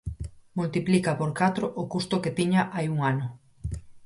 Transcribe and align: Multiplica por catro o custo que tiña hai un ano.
Multiplica 0.59 1.11
por 1.19 1.31
catro 1.39 1.65
o 1.81 1.83
custo 1.93 2.15
que 2.23 2.35
tiña 2.39 2.61
hai 2.75 2.85
un 2.93 2.99
ano. 3.11 3.27